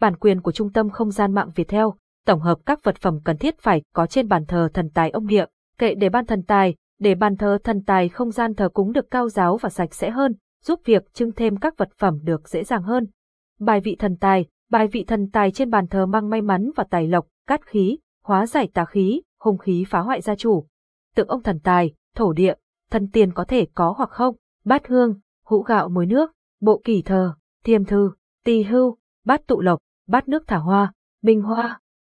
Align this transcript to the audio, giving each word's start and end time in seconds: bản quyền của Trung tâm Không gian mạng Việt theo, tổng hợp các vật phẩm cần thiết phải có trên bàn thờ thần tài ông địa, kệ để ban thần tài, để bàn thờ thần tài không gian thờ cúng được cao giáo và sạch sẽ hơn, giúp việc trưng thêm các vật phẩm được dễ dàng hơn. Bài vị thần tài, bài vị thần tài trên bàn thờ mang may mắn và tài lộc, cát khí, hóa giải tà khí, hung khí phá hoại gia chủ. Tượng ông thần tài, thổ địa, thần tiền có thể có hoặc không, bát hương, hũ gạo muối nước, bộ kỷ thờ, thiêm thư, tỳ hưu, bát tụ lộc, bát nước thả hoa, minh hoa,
bản 0.00 0.16
quyền 0.16 0.40
của 0.40 0.52
Trung 0.52 0.72
tâm 0.72 0.90
Không 0.90 1.10
gian 1.10 1.34
mạng 1.34 1.50
Việt 1.54 1.68
theo, 1.68 1.94
tổng 2.26 2.40
hợp 2.40 2.58
các 2.66 2.84
vật 2.84 2.96
phẩm 3.00 3.18
cần 3.24 3.36
thiết 3.36 3.58
phải 3.58 3.82
có 3.94 4.06
trên 4.06 4.28
bàn 4.28 4.46
thờ 4.46 4.68
thần 4.74 4.90
tài 4.94 5.10
ông 5.10 5.26
địa, 5.26 5.44
kệ 5.78 5.94
để 5.94 6.08
ban 6.08 6.26
thần 6.26 6.42
tài, 6.42 6.74
để 6.98 7.14
bàn 7.14 7.36
thờ 7.36 7.58
thần 7.64 7.82
tài 7.84 8.08
không 8.08 8.30
gian 8.30 8.54
thờ 8.54 8.68
cúng 8.68 8.92
được 8.92 9.10
cao 9.10 9.28
giáo 9.28 9.56
và 9.56 9.68
sạch 9.68 9.94
sẽ 9.94 10.10
hơn, 10.10 10.34
giúp 10.64 10.80
việc 10.84 11.14
trưng 11.14 11.32
thêm 11.32 11.56
các 11.56 11.74
vật 11.76 11.88
phẩm 11.98 12.18
được 12.22 12.48
dễ 12.48 12.64
dàng 12.64 12.82
hơn. 12.82 13.06
Bài 13.60 13.80
vị 13.80 13.96
thần 13.98 14.16
tài, 14.16 14.46
bài 14.70 14.86
vị 14.86 15.04
thần 15.04 15.30
tài 15.30 15.50
trên 15.50 15.70
bàn 15.70 15.86
thờ 15.86 16.06
mang 16.06 16.30
may 16.30 16.42
mắn 16.42 16.70
và 16.76 16.84
tài 16.90 17.08
lộc, 17.08 17.26
cát 17.46 17.66
khí, 17.66 17.98
hóa 18.24 18.46
giải 18.46 18.68
tà 18.74 18.84
khí, 18.84 19.22
hung 19.40 19.58
khí 19.58 19.84
phá 19.88 20.00
hoại 20.00 20.20
gia 20.20 20.34
chủ. 20.34 20.66
Tượng 21.14 21.28
ông 21.28 21.42
thần 21.42 21.60
tài, 21.60 21.94
thổ 22.16 22.32
địa, 22.32 22.54
thần 22.90 23.08
tiền 23.12 23.32
có 23.32 23.44
thể 23.44 23.66
có 23.74 23.94
hoặc 23.96 24.10
không, 24.10 24.36
bát 24.64 24.88
hương, 24.88 25.20
hũ 25.44 25.62
gạo 25.62 25.88
muối 25.88 26.06
nước, 26.06 26.32
bộ 26.60 26.80
kỷ 26.84 27.02
thờ, 27.02 27.34
thiêm 27.64 27.84
thư, 27.84 28.12
tỳ 28.44 28.62
hưu, 28.62 28.96
bát 29.24 29.46
tụ 29.46 29.60
lộc, 29.60 29.78
bát 30.10 30.28
nước 30.28 30.44
thả 30.46 30.56
hoa, 30.56 30.92
minh 31.22 31.42
hoa, 31.42 31.80